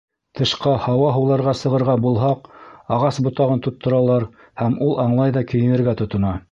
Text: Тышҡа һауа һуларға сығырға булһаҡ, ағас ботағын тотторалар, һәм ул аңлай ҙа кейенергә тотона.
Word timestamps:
Тышҡа 0.37 0.71
һауа 0.85 1.11
һуларға 1.17 1.53
сығырға 1.59 1.95
булһаҡ, 2.07 2.49
ағас 2.97 3.23
ботағын 3.29 3.63
тотторалар, 3.69 4.27
һәм 4.65 4.81
ул 4.89 5.01
аңлай 5.07 5.35
ҙа 5.39 5.49
кейенергә 5.55 6.01
тотона. 6.05 6.37